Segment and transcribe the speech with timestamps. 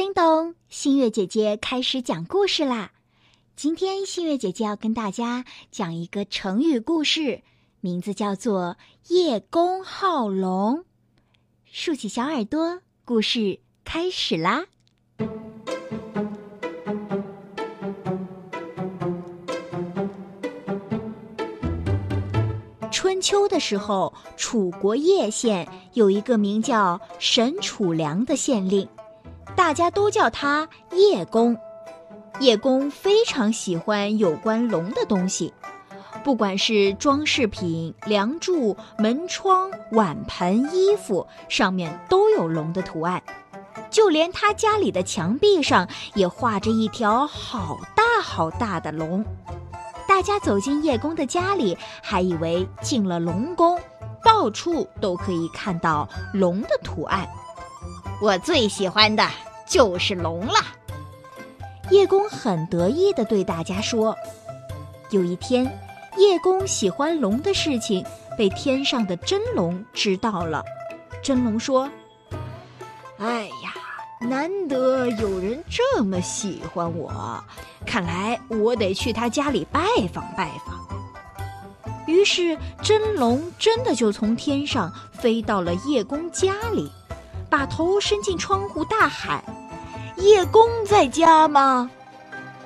[0.00, 2.90] 叮咚，新月姐姐开始讲故事啦！
[3.54, 7.42] 今天新月姐姐要跟大家讲一个成语故事，
[7.82, 8.78] 名字叫做
[9.08, 10.86] “叶公好龙”。
[11.70, 14.64] 竖起小耳朵，故事开始啦！
[22.90, 28.88] 春秋的时候，楚国叶县有一个名叫沈楚良的县令。
[29.60, 31.54] 大家都叫他叶公。
[32.38, 35.52] 叶公非常喜欢有关龙的东西，
[36.24, 43.22] 不管是装饰品、梁柱、门窗、碗盆、衣服，上面都有龙的图案。
[43.90, 49.22] 就连他家里的墙壁上也画着一条好大好大的龙。
[50.08, 53.78] 大家走进叶公的家里，还以为进了龙宫，
[54.24, 57.28] 到处都可以看到龙的图案。
[58.22, 59.22] 我最喜欢的
[59.70, 60.54] 就是龙了，
[61.92, 64.16] 叶公很得意地对大家说。
[65.10, 65.64] 有一天，
[66.16, 68.04] 叶公喜欢龙的事情
[68.36, 70.64] 被天上的真龙知道了。
[71.22, 71.88] 真龙说
[73.18, 73.74] ：“哎呀，
[74.20, 77.40] 难得有人这么喜欢我，
[77.86, 79.80] 看来我得去他家里拜
[80.12, 80.80] 访拜访。”
[82.08, 86.90] 于是，真龙真的就从天上飞到了叶公家里。
[87.50, 89.42] 把头伸进窗户，大喊
[90.16, 91.90] ：“叶公在家吗？”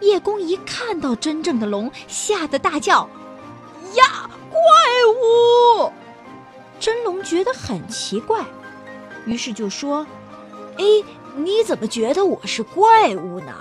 [0.00, 3.08] 叶公一看到真正的龙，吓得大叫
[3.96, 4.60] ：“呀，怪
[5.80, 5.90] 物！”
[6.78, 8.44] 真龙觉得很奇怪，
[9.24, 10.06] 于是就说
[10.76, 10.84] ：“哎，
[11.34, 13.54] 你怎么觉得我是怪物呢？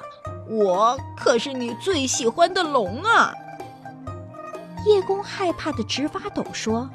[0.50, 3.34] 我可是你最喜欢的龙啊！”
[4.86, 6.88] 叶公害怕的直发抖，说：“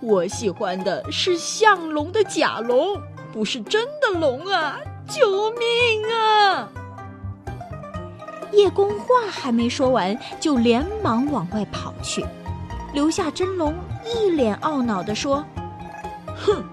[0.00, 2.98] 我喜欢的是像龙的假龙。”
[3.32, 4.78] 不是真的龙啊！
[5.08, 6.68] 救命啊！
[8.52, 12.24] 叶公话还没说完，就连忙往外跑去，
[12.92, 13.74] 留下真龙
[14.04, 15.44] 一脸懊恼地说
[16.36, 16.64] ：“哼，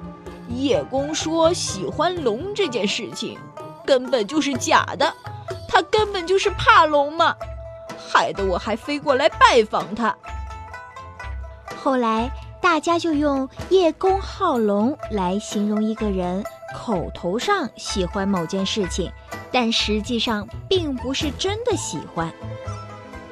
[0.49, 3.37] 叶公说喜欢龙这件事情，
[3.85, 5.13] 根本就是假的，
[5.69, 7.35] 他根本就是怕龙嘛，
[8.11, 10.15] 害得我还飞过来拜访他。”
[11.81, 12.29] 后来。
[12.69, 16.43] 大家就用“叶公好龙”来形容一个人
[16.75, 19.09] 口头上喜欢某件事情，
[19.53, 22.29] 但实际上并不是真的喜欢。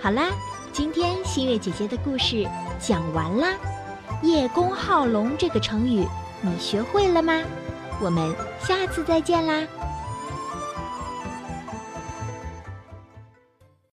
[0.02, 0.30] 好啦，
[0.72, 2.48] 今天新月姐姐的故事
[2.80, 3.50] 讲完啦
[4.24, 6.08] ，“叶公好龙”这个成语
[6.40, 7.44] 你学会了吗？
[8.02, 9.68] 我们下次再见啦！